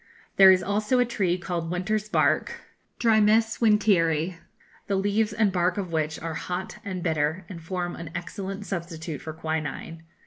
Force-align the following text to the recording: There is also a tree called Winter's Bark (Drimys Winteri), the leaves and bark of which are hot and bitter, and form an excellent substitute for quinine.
There 0.37 0.49
is 0.49 0.63
also 0.63 0.97
a 0.97 1.05
tree 1.05 1.37
called 1.37 1.69
Winter's 1.69 2.09
Bark 2.09 2.53
(Drimys 2.99 3.59
Winteri), 3.59 4.37
the 4.87 4.95
leaves 4.95 5.31
and 5.31 5.51
bark 5.51 5.77
of 5.77 5.91
which 5.91 6.17
are 6.19 6.33
hot 6.33 6.79
and 6.83 7.03
bitter, 7.03 7.45
and 7.47 7.61
form 7.61 7.95
an 7.95 8.09
excellent 8.15 8.65
substitute 8.65 9.21
for 9.21 9.31
quinine. 9.33 10.01